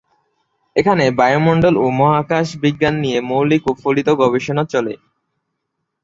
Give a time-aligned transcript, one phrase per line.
[0.75, 4.93] এখানে বায়ুমণ্ডল ও মহাকাশ বিজ্ঞান নিয়ে মৌলিক ও ফলিত গবেষণা চলে।